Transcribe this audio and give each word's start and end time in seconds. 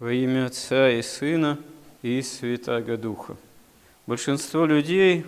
Во 0.00 0.10
имя 0.14 0.46
Отца 0.46 0.88
и 0.88 1.02
Сына 1.02 1.58
и 2.00 2.22
Святаго 2.22 2.96
Духа. 2.96 3.36
Большинство 4.06 4.64
людей, 4.64 5.26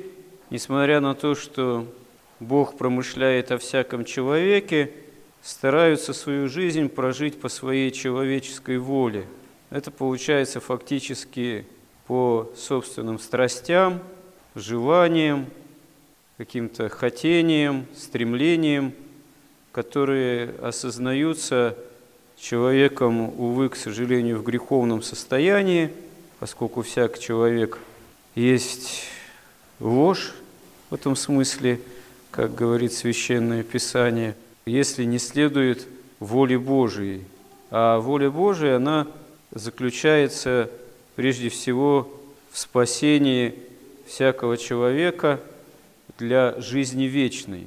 несмотря 0.48 1.00
на 1.00 1.14
то, 1.14 1.34
что 1.34 1.86
Бог 2.40 2.78
промышляет 2.78 3.52
о 3.52 3.58
всяком 3.58 4.06
человеке, 4.06 4.90
стараются 5.42 6.14
свою 6.14 6.48
жизнь 6.48 6.88
прожить 6.88 7.38
по 7.38 7.50
своей 7.50 7.90
человеческой 7.90 8.78
воле. 8.78 9.26
Это 9.68 9.90
получается 9.90 10.58
фактически 10.58 11.66
по 12.06 12.50
собственным 12.56 13.18
страстям, 13.18 14.00
желаниям, 14.54 15.48
каким-то 16.38 16.88
хотениям, 16.88 17.84
стремлениям, 17.94 18.94
которые 19.70 20.48
осознаются 20.62 21.76
человеком, 22.42 23.38
увы, 23.38 23.68
к 23.68 23.76
сожалению, 23.76 24.38
в 24.38 24.42
греховном 24.42 25.00
состоянии, 25.00 25.90
поскольку 26.40 26.82
всякий 26.82 27.20
человек 27.20 27.78
есть 28.34 29.04
ложь 29.78 30.34
в 30.90 30.94
этом 30.94 31.14
смысле, 31.14 31.80
как 32.32 32.52
говорит 32.54 32.92
Священное 32.92 33.62
Писание, 33.62 34.34
если 34.66 35.04
не 35.04 35.20
следует 35.20 35.86
воле 36.18 36.58
Божией. 36.58 37.22
А 37.70 38.00
воля 38.00 38.28
Божия, 38.28 38.76
она 38.76 39.06
заключается 39.52 40.68
прежде 41.14 41.48
всего 41.48 42.12
в 42.50 42.58
спасении 42.58 43.54
всякого 44.04 44.56
человека 44.56 45.38
для 46.18 46.60
жизни 46.60 47.04
вечной. 47.04 47.66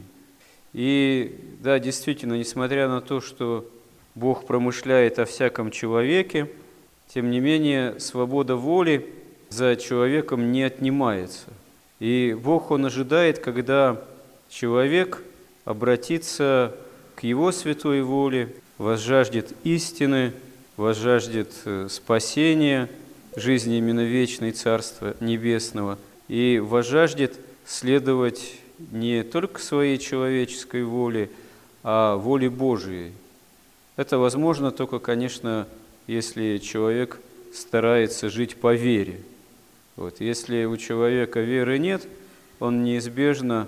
И 0.74 1.40
да, 1.62 1.80
действительно, 1.80 2.34
несмотря 2.34 2.90
на 2.90 3.00
то, 3.00 3.22
что 3.22 3.66
Бог 4.16 4.46
промышляет 4.46 5.20
о 5.20 5.26
всяком 5.26 5.72
человеке, 5.72 6.50
тем 7.14 7.30
не 7.30 7.42
менее 7.42 8.00
свобода 8.00 8.56
воли 8.56 9.10
за 9.50 9.76
человеком 9.76 10.54
не 10.54 10.64
отнимается. 10.64 11.48
И 12.00 12.36
Бог, 12.42 12.72
Он 12.72 12.86
ожидает, 12.86 13.40
когда 13.40 14.02
человек 14.50 15.22
обратится 15.66 16.74
к 17.16 17.24
Его 17.24 17.52
святой 17.52 18.04
воле, 18.04 18.56
возжаждет 18.78 19.52
истины, 19.66 20.32
возжаждет 20.78 21.52
э, 21.66 21.88
спасения, 21.90 22.90
жизни 23.36 23.78
именно 23.78 24.06
вечной 24.06 24.54
Царства 24.54 25.16
Небесного, 25.20 25.98
и 26.30 26.62
возжаждет 26.64 27.38
следовать 27.66 28.56
не 28.92 29.24
только 29.24 29.62
своей 29.62 29.98
человеческой 29.98 30.86
воле, 30.86 31.30
а 31.84 32.16
воле 32.16 32.50
Божией– 32.50 33.12
это 33.96 34.18
возможно 34.18 34.72
только, 34.72 35.00
конечно, 35.00 35.68
если 36.08 36.58
человек 36.58 37.20
старается 37.54 38.30
жить 38.30 38.58
по 38.58 38.74
вере. 38.74 39.22
Вот. 39.96 40.20
Если 40.20 40.66
у 40.66 40.76
человека 40.78 41.40
веры 41.40 41.78
нет, 41.80 42.06
он 42.60 42.84
неизбежно 42.84 43.68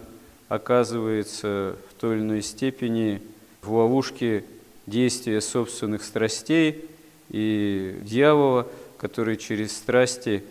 оказывается 0.50 1.75
в 1.89 2.00
той 2.00 2.17
или 2.17 2.23
иной 2.23 2.42
степени 2.42 3.22
в 3.61 3.73
ловушке 3.73 4.44
действия 4.86 5.42
собственных 5.42 6.03
страстей 6.03 6.86
и 7.30 7.98
дьявола, 8.02 8.67
который 8.98 9.38
через 9.38 9.75
страсти 9.75 10.44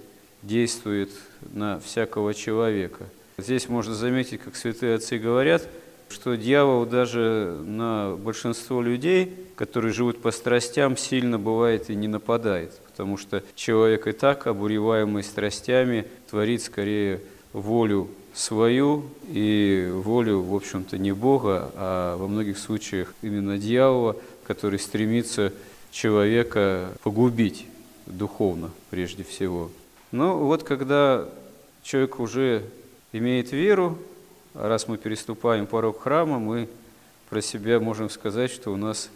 действует 0.42 1.10
на 1.52 1.80
всякого 1.80 2.34
человека. 2.34 3.04
Здесь 3.38 3.68
можно 3.68 3.94
заметить, 3.94 4.40
как 4.40 4.56
святые 4.56 4.94
отцы 4.96 5.18
говорят– 5.18 5.68
что 6.08 6.36
дьявол 6.36 6.86
даже 6.86 7.58
на 7.64 8.16
большинство 8.16 8.80
людей, 8.80 9.34
которые 9.56 9.92
живут 9.92 10.20
по 10.22 10.30
страстям, 10.30 10.96
сильно 10.96 11.38
бывает 11.38 11.90
и 11.90 11.94
не 11.94 12.08
нападает, 12.08 12.72
потому 12.88 13.16
что 13.16 13.42
человек 13.54 14.06
и 14.06 14.12
так, 14.12 14.46
обуреваемый 14.46 15.22
страстями, 15.22 16.06
творит 16.30 16.62
скорее 16.62 17.20
волю 17.52 18.08
свою 18.34 19.04
и 19.28 19.90
волю, 19.92 20.42
в 20.42 20.54
общем-то, 20.54 20.98
не 20.98 21.12
Бога, 21.12 21.70
а 21.74 22.16
во 22.16 22.28
многих 22.28 22.58
случаях 22.58 23.14
именно 23.22 23.56
дьявола, 23.56 24.16
который 24.46 24.78
стремится 24.78 25.52
человека 25.90 26.90
погубить 27.02 27.66
духовно 28.04 28.70
прежде 28.90 29.24
всего. 29.24 29.70
Но 30.12 30.38
вот 30.38 30.62
когда 30.62 31.26
человек 31.82 32.20
уже 32.20 32.62
имеет 33.12 33.52
веру, 33.52 33.98
раз 34.58 34.88
мы 34.88 34.96
переступаем 34.96 35.66
порог 35.66 36.02
храма, 36.02 36.38
мы 36.38 36.68
про 37.28 37.40
себя 37.40 37.80
можем 37.80 38.08
сказать, 38.10 38.50
что 38.50 38.72
у 38.72 38.76
нас 38.76 39.10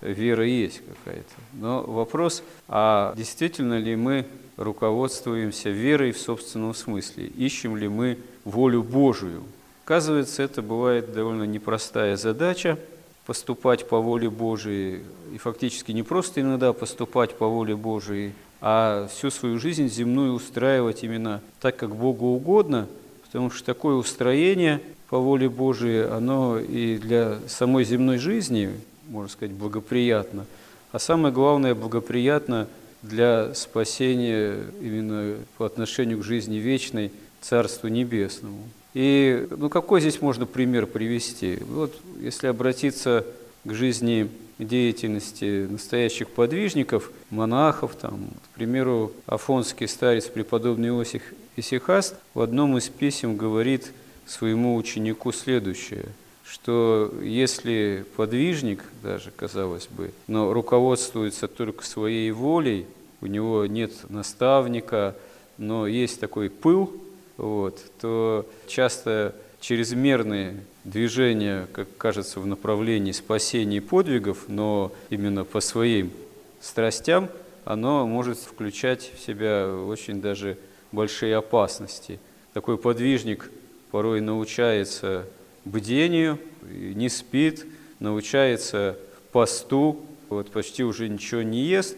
вера 0.00 0.44
есть 0.44 0.80
какая-то. 1.04 1.34
Но 1.52 1.82
вопрос, 1.82 2.42
а 2.68 3.14
действительно 3.16 3.78
ли 3.78 3.94
мы 3.96 4.26
руководствуемся 4.56 5.70
верой 5.70 6.12
в 6.12 6.18
собственном 6.18 6.74
смысле? 6.74 7.26
Ищем 7.26 7.76
ли 7.76 7.88
мы 7.88 8.18
волю 8.44 8.82
Божию? 8.82 9.44
Оказывается, 9.84 10.42
это 10.42 10.62
бывает 10.62 11.12
довольно 11.12 11.44
непростая 11.44 12.16
задача 12.16 12.78
поступать 13.26 13.88
по 13.88 14.00
воле 14.00 14.28
Божией, 14.30 15.02
и 15.32 15.38
фактически 15.38 15.92
не 15.92 16.02
просто 16.02 16.40
иногда 16.40 16.72
поступать 16.72 17.36
по 17.36 17.46
воле 17.46 17.76
Божией, 17.76 18.32
а 18.60 19.06
всю 19.08 19.30
свою 19.30 19.58
жизнь 19.60 19.88
земную 19.88 20.32
устраивать 20.32 21.04
именно 21.04 21.40
так, 21.60 21.76
как 21.76 21.94
Богу 21.94 22.26
угодно– 22.26 22.88
потому 23.32 23.50
что 23.50 23.64
такое 23.64 23.94
устроение 23.94 24.82
по 25.08 25.18
воле 25.18 25.48
Божией, 25.48 26.04
оно 26.04 26.58
и 26.58 26.98
для 26.98 27.38
самой 27.48 27.84
земной 27.84 28.18
жизни, 28.18 28.70
можно 29.08 29.30
сказать, 29.30 29.54
благоприятно, 29.54 30.44
а 30.92 30.98
самое 30.98 31.32
главное, 31.32 31.74
благоприятно 31.74 32.68
для 33.00 33.54
спасения 33.54 34.58
именно 34.82 35.36
по 35.56 35.64
отношению 35.64 36.18
к 36.18 36.24
жизни 36.24 36.56
вечной, 36.56 37.10
Царству 37.40 37.88
Небесному. 37.88 38.68
И 38.92 39.48
ну, 39.50 39.70
какой 39.70 40.02
здесь 40.02 40.20
можно 40.20 40.44
пример 40.44 40.86
привести? 40.86 41.58
Вот 41.66 41.98
если 42.20 42.48
обратиться 42.48 43.24
к 43.64 43.72
жизни 43.72 44.28
деятельности 44.58 45.66
настоящих 45.68 46.28
подвижников, 46.28 47.10
монахов, 47.30 47.96
там, 47.96 48.28
к 48.44 48.54
примеру, 48.54 49.12
Афонский 49.26 49.88
старец, 49.88 50.26
преподобный 50.26 50.90
Иосиф 50.90 51.22
Исихаст 51.56 52.16
в 52.32 52.40
одном 52.40 52.78
из 52.78 52.88
писем 52.88 53.36
говорит 53.36 53.92
своему 54.26 54.74
ученику 54.76 55.32
следующее, 55.32 56.06
что 56.44 57.12
если 57.22 58.06
подвижник, 58.16 58.82
даже 59.02 59.30
казалось 59.30 59.86
бы, 59.88 60.12
но 60.26 60.52
руководствуется 60.52 61.48
только 61.48 61.84
своей 61.84 62.30
волей, 62.30 62.86
у 63.20 63.26
него 63.26 63.66
нет 63.66 63.92
наставника, 64.08 65.14
но 65.58 65.86
есть 65.86 66.20
такой 66.20 66.48
пыл, 66.48 66.92
вот, 67.36 67.82
то 68.00 68.46
часто 68.66 69.34
чрезмерные 69.60 70.56
движения, 70.84 71.68
как 71.72 71.86
кажется, 71.98 72.40
в 72.40 72.46
направлении 72.46 73.12
спасения 73.12 73.76
и 73.76 73.80
подвигов, 73.80 74.44
но 74.48 74.90
именно 75.10 75.44
по 75.44 75.60
своим 75.60 76.10
страстям, 76.62 77.28
оно 77.64 78.06
может 78.06 78.38
включать 78.38 79.12
в 79.14 79.24
себя 79.24 79.68
очень 79.68 80.20
даже 80.22 80.56
большие 80.92 81.36
опасности. 81.36 82.20
Такой 82.52 82.78
подвижник 82.78 83.50
порой 83.90 84.20
научается 84.20 85.26
бдению, 85.64 86.38
не 86.62 87.08
спит, 87.08 87.66
научается 87.98 88.96
посту, 89.32 90.04
вот 90.28 90.50
почти 90.50 90.84
уже 90.84 91.08
ничего 91.08 91.42
не 91.42 91.62
ест 91.62 91.96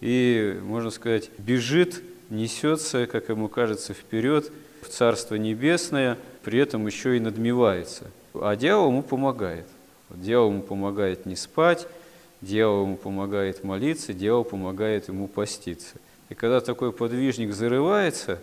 и, 0.00 0.58
можно 0.62 0.90
сказать, 0.90 1.30
бежит, 1.38 2.02
несется, 2.30 3.06
как 3.06 3.28
ему 3.28 3.48
кажется, 3.48 3.94
вперед 3.94 4.52
в 4.82 4.88
Царство 4.88 5.36
Небесное, 5.36 6.18
при 6.42 6.58
этом 6.58 6.86
еще 6.86 7.16
и 7.16 7.20
надмевается. 7.20 8.10
А 8.34 8.54
дьявол 8.56 8.88
ему 8.88 9.02
помогает. 9.02 9.66
Дьявол 10.10 10.50
ему 10.50 10.62
помогает 10.62 11.26
не 11.26 11.36
спать, 11.36 11.86
дьявол 12.40 12.82
ему 12.82 12.96
помогает 12.96 13.64
молиться, 13.64 14.12
дьявол 14.12 14.44
помогает 14.44 15.08
ему 15.08 15.28
поститься. 15.28 15.96
И 16.28 16.34
когда 16.34 16.60
такой 16.60 16.92
подвижник 16.92 17.52
зарывается, 17.52 18.40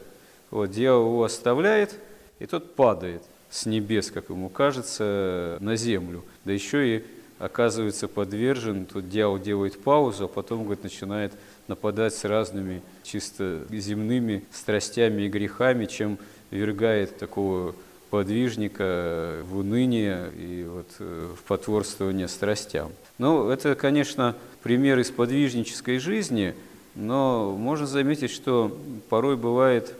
вот, 0.51 0.71
дьявол 0.71 1.07
его 1.07 1.23
оставляет, 1.23 1.95
и 2.39 2.45
тот 2.45 2.75
падает 2.75 3.23
с 3.49 3.65
небес, 3.65 4.11
как 4.11 4.29
ему 4.29 4.49
кажется, 4.49 5.57
на 5.59 5.75
землю. 5.75 6.23
Да 6.45 6.53
еще 6.53 6.97
и 6.97 7.03
оказывается 7.39 8.07
подвержен, 8.07 8.85
тут 8.85 9.09
дьявол 9.09 9.39
делает 9.39 9.79
паузу, 9.81 10.25
а 10.25 10.27
потом 10.27 10.63
говорит, 10.63 10.83
начинает 10.83 11.33
нападать 11.67 12.13
с 12.13 12.23
разными 12.23 12.81
чисто 13.03 13.65
земными 13.69 14.45
страстями 14.51 15.23
и 15.23 15.29
грехами, 15.29 15.85
чем 15.85 16.17
вергает 16.51 17.17
такого 17.17 17.75
подвижника 18.09 19.39
в 19.43 19.57
уныние 19.57 20.31
и 20.37 20.65
вот 20.69 20.87
э, 20.99 21.33
в 21.35 21.43
потворствование 21.43 22.27
страстям. 22.27 22.91
Ну, 23.17 23.49
это, 23.49 23.75
конечно, 23.75 24.35
пример 24.61 24.99
из 24.99 25.11
подвижнической 25.11 25.99
жизни– 25.99 26.53
но 26.95 27.55
можно 27.57 27.87
заметить, 27.87 28.31
что 28.31 28.77
порой 29.09 29.37
бывает 29.37 29.93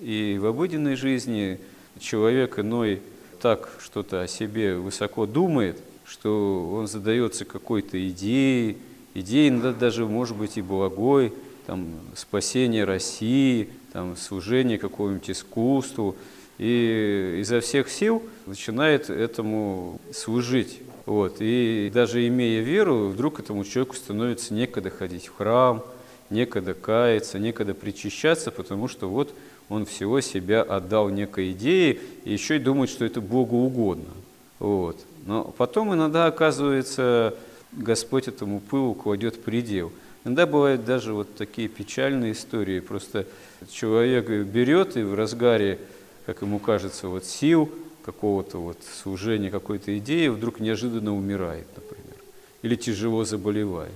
и 0.00 0.38
в 0.40 0.46
обыденной 0.46 0.96
жизни 0.96 1.60
человек 1.98 2.58
иной 2.58 3.02
так 3.40 3.70
что-то 3.80 4.22
о 4.22 4.28
себе 4.28 4.76
высоко 4.76 5.26
думает, 5.26 5.78
что 6.04 6.70
он 6.72 6.86
задается 6.86 7.44
какой-то 7.44 8.08
идеей, 8.08 8.78
идеей 9.14 9.48
иногда 9.48 9.72
даже 9.72 10.06
может 10.06 10.36
быть 10.36 10.56
и 10.56 10.62
благой, 10.62 11.32
там, 11.66 11.86
спасение 12.16 12.84
России, 12.84 13.68
там, 13.92 14.16
служение 14.16 14.78
какому-нибудь 14.78 15.30
искусству, 15.30 16.16
и 16.58 17.38
изо 17.40 17.60
всех 17.60 17.88
сил 17.88 18.22
начинает 18.46 19.08
этому 19.08 20.00
служить. 20.12 20.80
Вот. 21.06 21.36
И 21.40 21.90
даже 21.94 22.26
имея 22.26 22.60
веру, 22.62 23.08
вдруг 23.08 23.40
этому 23.40 23.64
человеку 23.64 23.96
становится 23.96 24.52
некогда 24.52 24.90
ходить 24.90 25.28
в 25.28 25.36
храм, 25.36 25.82
некогда 26.30 26.74
каяться, 26.74 27.38
некогда 27.38 27.74
причащаться, 27.74 28.50
потому 28.50 28.88
что 28.88 29.08
вот 29.08 29.34
он 29.68 29.84
всего 29.84 30.20
себя 30.20 30.62
отдал 30.62 31.10
некой 31.10 31.52
идее 31.52 31.98
и 32.24 32.32
еще 32.32 32.56
и 32.56 32.58
думает, 32.58 32.90
что 32.90 33.04
это 33.04 33.20
Богу 33.20 33.58
угодно. 33.58 34.12
Вот. 34.58 34.96
Но 35.26 35.54
потом 35.56 35.94
иногда 35.94 36.26
оказывается, 36.26 37.34
Господь 37.72 38.28
этому 38.28 38.60
пылу 38.60 38.94
кладет 38.94 39.42
предел. 39.42 39.92
Иногда 40.24 40.46
бывают 40.46 40.84
даже 40.84 41.12
вот 41.12 41.34
такие 41.36 41.68
печальные 41.68 42.32
истории. 42.32 42.80
Просто 42.80 43.26
человек 43.70 44.28
берет 44.28 44.96
и 44.96 45.02
в 45.02 45.14
разгаре, 45.14 45.78
как 46.26 46.42
ему 46.42 46.58
кажется, 46.58 47.08
вот 47.08 47.24
сил, 47.24 47.70
какого-то 48.04 48.58
вот 48.58 48.78
служения, 49.02 49.50
какой-то 49.50 49.96
идеи, 49.98 50.28
вдруг 50.28 50.58
неожиданно 50.58 51.14
умирает, 51.14 51.66
например, 51.76 52.16
или 52.62 52.74
тяжело 52.74 53.24
заболевает. 53.24 53.92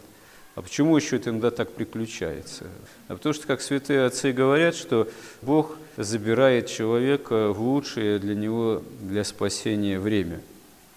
А 0.54 0.62
почему 0.62 0.96
еще 0.96 1.16
это 1.16 1.30
иногда 1.30 1.50
так 1.50 1.72
приключается? 1.72 2.66
А 3.08 3.14
потому 3.14 3.32
что, 3.32 3.46
как 3.46 3.60
святые 3.60 4.04
отцы 4.04 4.32
говорят, 4.32 4.76
что 4.76 5.08
Бог 5.42 5.76
забирает 5.96 6.68
человека 6.68 7.52
в 7.52 7.60
лучшее 7.60 8.20
для 8.20 8.36
него, 8.36 8.82
для 9.00 9.24
спасения 9.24 9.98
время. 9.98 10.40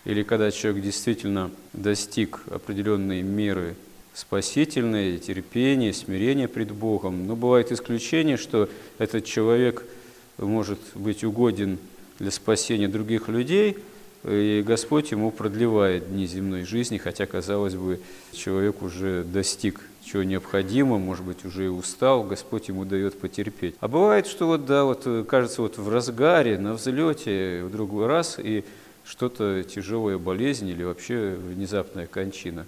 Или 0.06 0.22
когда 0.24 0.52
человек 0.52 0.84
действительно 0.84 1.50
достиг 1.74 2.42
определенной 2.52 3.24
меры 3.24 3.76
спасительной, 4.14 5.18
терпения, 5.18 5.94
смирения 5.94 6.48
пред 6.48 6.72
Богом. 6.72 7.28
Но 7.28 7.36
бывает 7.36 7.72
исключение, 7.72 8.38
что 8.38 8.70
этот 9.00 9.26
человек 9.26 9.84
может 10.38 10.80
быть 10.96 11.24
угоден 11.24 11.80
для 12.20 12.32
спасения 12.32 12.88
других 12.88 13.28
людей– 13.28 13.78
и 14.28 14.64
Господь 14.66 15.12
ему 15.12 15.32
продлевает 15.32 16.10
дни 16.10 16.26
земной 16.26 16.64
жизни, 16.64 16.98
хотя, 16.98 17.26
казалось 17.26 17.76
бы, 17.76 18.00
человек 18.32 18.82
уже 18.82 19.24
достиг 19.24 19.82
чего 20.04 20.24
необходимо, 20.24 20.98
может 20.98 21.26
быть, 21.26 21.44
уже 21.44 21.66
и 21.66 21.68
устал, 21.68 22.24
Господь 22.24 22.70
ему 22.70 22.86
дает 22.86 23.20
потерпеть. 23.20 23.76
А 23.82 23.88
бывает, 23.88 24.26
что 24.26 24.48
вот, 24.48 24.66
да, 24.66 24.86
вот 24.86 25.06
кажется, 25.28 25.62
вот 25.62 25.78
в 25.78 25.90
разгаре, 25.90 26.58
на 26.58 26.74
взлете, 26.74 27.64
в 27.64 27.72
другой 27.72 28.08
раз, 28.08 28.38
и 28.40 28.64
что-то 29.04 29.64
тяжелая 29.64 30.18
болезнь 30.18 30.68
или 30.70 30.84
вообще 30.84 31.36
внезапная 31.36 32.08
кончина. 32.08 32.66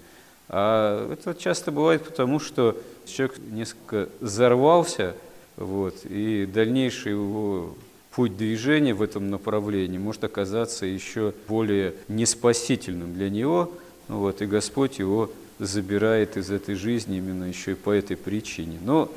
А 0.50 1.12
это 1.14 1.34
часто 1.34 1.72
бывает 1.72 2.04
потому, 2.04 2.40
что 2.40 2.78
человек 3.06 3.38
несколько 3.52 4.10
взорвался, 4.20 5.16
вот, 5.56 6.06
и 6.06 6.46
дальнейшее 6.46 7.16
его 7.16 7.76
путь 8.12 8.38
движения 8.38 8.94
в 8.94 9.02
этом 9.02 9.30
направлении 9.30 9.98
может 9.98 10.24
оказаться 10.24 10.86
еще 10.86 11.34
более 11.48 11.94
неспасительным 12.08 13.14
для 13.14 13.30
него, 13.30 13.72
вот, 14.08 14.42
и 14.42 14.46
Господь 14.46 15.00
его 15.00 15.32
забирает 15.60 16.38
из 16.38 16.50
этой 16.50 16.76
жизни 16.76 17.18
именно 17.18 17.44
еще 17.44 17.74
и 17.74 17.76
по 17.76 17.92
этой 17.92 18.18
причине. 18.18 18.80
Но 18.82 19.12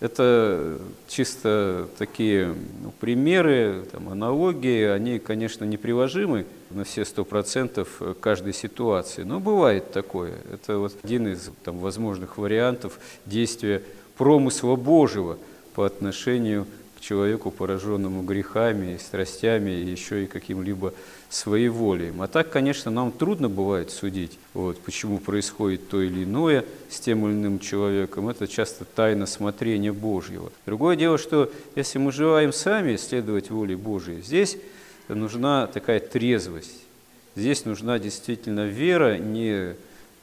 это 0.00 0.78
чисто 1.06 1.88
такие 1.96 2.56
ну, 2.82 2.92
примеры, 2.98 3.84
там, 3.92 4.08
аналогии, 4.08 4.82
они, 4.86 5.20
конечно, 5.20 5.64
не 5.64 5.76
привожимы 5.76 6.44
на 6.70 6.82
все 6.82 7.04
сто 7.04 7.24
процентов 7.24 8.02
каждой 8.20 8.52
ситуации, 8.52 9.22
но 9.22 9.38
бывает 9.38 9.92
такое. 9.92 10.34
Это 10.52 10.78
вот 10.78 10.96
один 11.04 11.28
из 11.28 11.50
там, 11.62 11.78
возможных 11.78 12.36
вариантов 12.36 12.98
действия 13.26 13.80
промысла 14.16 14.74
Божьего 14.74 15.38
по 15.74 15.86
отношению 15.86 16.66
человеку, 17.02 17.50
пораженному 17.50 18.22
грехами, 18.22 18.96
страстями 18.96 19.70
еще 19.70 20.24
и 20.24 20.26
каким-либо 20.26 20.94
своеволием. 21.28 22.22
А 22.22 22.28
так, 22.28 22.50
конечно, 22.50 22.90
нам 22.90 23.10
трудно 23.10 23.48
бывает 23.48 23.90
судить, 23.90 24.38
вот, 24.54 24.78
почему 24.78 25.18
происходит 25.18 25.88
то 25.88 26.00
или 26.00 26.24
иное 26.24 26.64
с 26.88 27.00
тем 27.00 27.26
или 27.26 27.34
иным 27.34 27.58
человеком. 27.58 28.28
Это 28.28 28.46
часто 28.46 28.84
тайна 28.84 29.26
смотрения 29.26 29.92
Божьего. 29.92 30.52
Другое 30.64 30.96
дело, 30.96 31.18
что 31.18 31.52
если 31.74 31.98
мы 31.98 32.12
желаем 32.12 32.52
сами 32.52 32.96
следовать 32.96 33.50
воле 33.50 33.76
Божьей, 33.76 34.22
здесь 34.22 34.56
нужна 35.08 35.66
такая 35.66 36.00
трезвость. 36.00 36.82
Здесь 37.34 37.64
нужна 37.64 37.98
действительно 37.98 38.66
вера, 38.66 39.18
не 39.18 39.74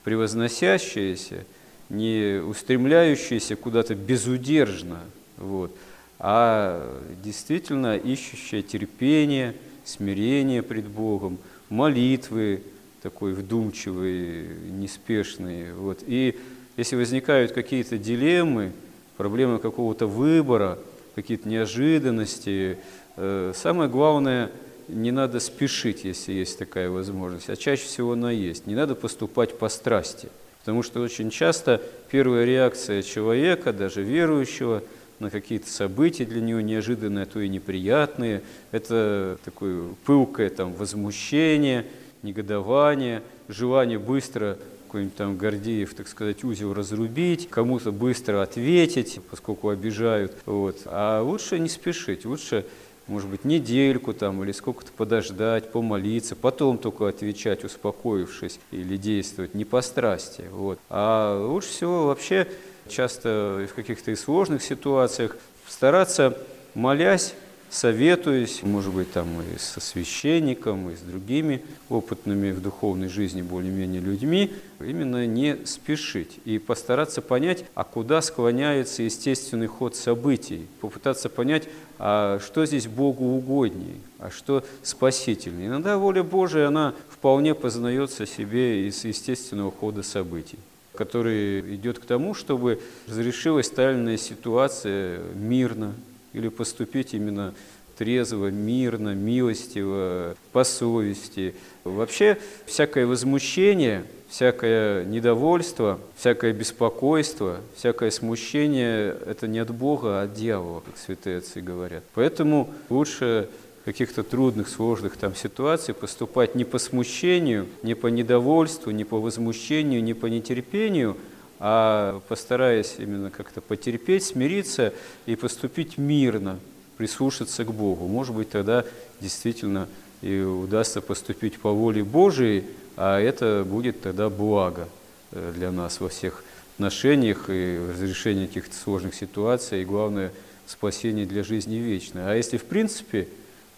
превозносящаяся, 0.04 1.44
не 1.90 2.40
устремляющаяся 2.40 3.56
куда-то 3.56 3.96
безудержно, 3.96 5.00
вот, 5.38 5.76
а 6.20 7.02
действительно 7.24 7.96
ищущая 7.96 8.62
терпение, 8.62 9.56
смирение 9.86 10.62
пред 10.62 10.86
Богом, 10.86 11.38
молитвы 11.70 12.62
такой 13.02 13.34
вдумчивые, 13.34 14.48
неспешные. 14.70 15.74
Вот. 15.74 16.00
И 16.06 16.38
если 16.76 16.98
возникают 16.98 17.54
какие-то 17.54 17.98
дилеммы, 17.98 18.74
проблемы 19.16 19.60
какого-то 19.60 20.06
выбора, 20.06 20.78
какие-то 21.16 21.48
неожиданности, 21.48 22.78
э, 23.16 23.54
самое 23.56 23.90
главное, 23.90 24.52
не 24.90 25.12
надо 25.12 25.40
спешить, 25.40 26.04
если 26.04 26.34
есть 26.34 26.58
такая 26.60 26.90
возможность, 26.90 27.50
а 27.50 27.56
чаще 27.56 27.84
всего 27.84 28.14
она 28.14 28.32
есть. 28.32 28.68
Не 28.68 28.76
надо 28.76 28.96
поступать 28.96 29.58
по 29.58 29.70
страсти, 29.70 30.30
потому 30.60 30.84
что 30.84 31.00
очень 31.00 31.30
часто 31.30 31.82
первая 32.12 32.44
реакция 32.44 33.04
человека, 33.04 33.72
даже 33.72 34.04
верующего– 34.04 34.84
на 35.20 35.30
какие-то 35.30 35.70
события 35.70 36.26
для 36.26 36.42
него 36.42 36.62
неожиданные, 36.62 37.24
а 37.24 37.26
то 37.26 37.40
и 37.40 37.50
неприятные. 37.50 38.42
Это 38.72 39.38
такое 39.44 39.90
пылкое 40.06 40.50
там, 40.50 40.74
возмущение, 40.74 41.86
негодование, 42.24 43.22
желание 43.48 44.00
быстро 44.00 44.58
какой-нибудь 44.88 45.16
там 45.16 45.38
Гордеев, 45.38 45.94
так 45.94 46.08
сказать, 46.08 46.44
узел 46.44 46.74
разрубить, 46.74 47.48
кому-то 47.48 47.92
быстро 47.92 48.42
ответить, 48.42 49.20
поскольку 49.30 49.70
обижают. 49.70 50.34
Вот. 50.48 50.82
А 50.86 51.22
лучше 51.22 51.60
не 51.60 51.70
спешить, 51.70 52.26
лучше 52.26 52.66
может 53.10 53.28
быть, 53.30 53.44
недельку 53.44 54.14
там 54.14 54.44
или 54.44 54.52
сколько-то 54.52 54.92
подождать, 54.92 55.72
помолиться, 55.72 56.36
потом 56.36 56.78
только 56.78 57.08
отвечать, 57.08 57.64
успокоившись, 57.64 58.60
или 58.72 58.98
действовать 58.98 59.56
не 59.56 59.66
по 59.66 59.82
страсти. 59.82 60.44
Вот. 60.52 60.80
А 60.90 61.44
лучше 61.44 61.70
всего 61.70 62.08
вообще 62.08 62.48
часто 62.90 63.68
в 63.70 63.74
каких-то 63.74 64.12
и 64.12 64.16
сложных 64.16 64.62
ситуациях, 64.64 65.38
стараться, 65.68 66.38
молясь, 66.76 67.34
советуясь, 67.70 68.64
может 68.64 68.94
быть, 68.94 69.12
там 69.12 69.42
и 69.42 69.58
со 69.60 69.80
священником, 69.80 70.90
и 70.90 70.96
с 70.96 71.02
другими 71.02 71.64
опытными 71.90 72.52
в 72.52 72.62
духовной 72.62 73.10
жизни 73.10 73.42
более-менее 73.42 74.02
людьми, 74.02 74.52
именно 74.80 75.26
не 75.28 75.66
спешить 75.66 76.40
и 76.46 76.58
постараться 76.58 77.22
понять, 77.22 77.66
а 77.76 77.84
куда 77.84 78.22
склоняется 78.22 79.04
естественный 79.04 79.68
ход 79.68 79.96
событий, 79.96 80.68
попытаться 80.82 81.30
понять, 81.30 81.68
а 82.00 82.40
что 82.40 82.66
здесь 82.66 82.88
Богу 82.88 83.26
угоднее, 83.26 83.98
а 84.18 84.32
что 84.32 84.64
спасительнее. 84.82 85.68
Иногда 85.68 85.98
воля 85.98 86.24
Божия, 86.24 86.68
она 86.68 86.94
вполне 87.10 87.54
познается 87.54 88.26
себе 88.26 88.88
из 88.88 89.04
естественного 89.06 89.72
хода 89.72 90.02
событий 90.02 90.60
который 91.00 91.62
идет 91.76 91.98
к 91.98 92.06
тому, 92.06 92.34
чтобы 92.34 92.82
разрешилась 93.08 93.70
тайная 93.70 94.18
ситуация 94.18 95.22
мирно 95.34 95.94
или 96.34 96.50
поступить 96.50 97.14
именно 97.14 97.54
трезво, 97.98 98.48
мирно, 98.48 99.16
милостиво, 99.16 100.36
по 100.52 100.66
совести. 100.66 101.56
Вообще 101.86 102.38
всякое 102.66 103.08
возмущение, 103.08 104.04
всякое 104.28 105.06
недовольство, 105.06 106.02
всякое 106.18 106.52
беспокойство, 106.52 107.62
всякое 107.78 108.12
смущение– 108.12 109.16
это 109.26 109.48
не 109.48 109.60
от 109.60 109.72
Бога, 109.72 110.20
а 110.20 110.24
от 110.24 110.34
дьявола, 110.34 110.82
как 110.82 110.98
святые 110.98 111.38
отцы 111.38 111.62
говорят. 111.62 112.04
Поэтому 112.14 112.70
лучше 112.90 113.48
каких-то 113.86 114.24
трудных, 114.24 114.70
сложных 114.70 115.18
там 115.18 115.36
ситуаций 115.36 115.94
поступать 115.94 116.56
не 116.56 116.66
по 116.66 116.78
смущению, 116.78 117.68
не 117.84 117.96
по 117.96 118.08
недовольству, 118.08 118.92
не 118.92 119.06
по 119.06 119.20
возмущению, 119.20 120.04
не 120.04 120.14
по 120.14 120.28
нетерпению, 120.28 121.18
а 121.60 122.22
постараясь 122.28 122.96
именно 122.98 123.32
как-то 123.32 123.62
потерпеть, 123.62 124.24
смириться 124.24 124.94
и 125.26 125.36
поступить 125.36 125.98
мирно, 125.98 126.60
прислушаться 126.98 127.66
к 127.66 127.74
Богу. 127.74 128.08
Может 128.08 128.36
быть, 128.36 128.50
тогда 128.50 128.86
действительно 129.20 129.88
и 130.22 130.42
удастся 130.42 131.02
поступить 131.02 131.60
по 131.60 131.72
воле 131.72 132.04
Божией, 132.04 132.66
а 132.98 133.20
это 133.20 133.66
будет 133.66 134.02
тогда 134.02 134.30
благо 134.30 134.90
э, 135.32 135.54
для 135.56 135.72
нас 135.72 136.02
во 136.02 136.10
всех 136.10 136.44
отношениях 136.76 137.46
и 137.50 137.80
разрешении 137.94 138.48
каких-то 138.48 138.76
сложных 138.76 139.16
ситуаций, 139.16 139.82
и 139.82 139.86
главное, 139.86 140.32
спасение 140.66 141.26
для 141.26 141.44
жизни 141.44 141.76
вечной. 141.76 142.30
А 142.30 142.36
если 142.36 142.58
в 142.58 142.66
принципе 142.66 143.28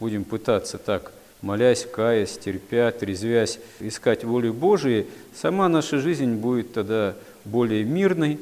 будем 0.01 0.23
пытаться 0.23 0.79
так, 0.79 1.13
молясь, 1.43 1.85
каясь, 1.85 2.37
терпя, 2.37 2.91
трезвясь, 2.91 3.59
искать 3.79 4.23
волю 4.23 4.51
Божией, 4.51 5.05
сама 5.33 5.69
наша 5.69 5.99
жизнь 5.99 6.33
будет 6.33 6.73
тогда 6.73 7.15
более 7.45 7.83
мирной, 7.83 8.39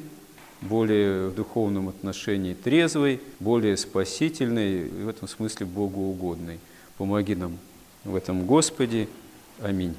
более 0.61 1.27
в 1.27 1.35
духовном 1.35 1.89
отношении 1.89 2.53
трезвой, 2.53 3.19
более 3.41 3.75
спасительной, 3.75 4.87
и 4.87 5.03
в 5.03 5.09
этом 5.09 5.27
смысле 5.27 5.65
Богу 5.65 6.01
угодной. 6.01 6.59
Помоги 6.97 7.35
нам 7.35 7.57
в 8.05 8.15
этом, 8.15 8.45
Господи. 8.45 9.09
Аминь. 9.61 9.95